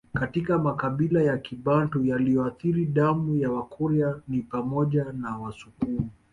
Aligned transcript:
Katika 0.13 0.57
makabila 0.59 1.21
ya 1.23 1.37
Kibantu 1.37 2.05
yaliyoathiri 2.05 2.85
damu 2.85 3.35
ya 3.35 3.51
Wakurya 3.51 4.21
ni 4.27 4.41
pamoja 4.41 5.05
na 5.13 5.37
Wasukuma 5.37 6.07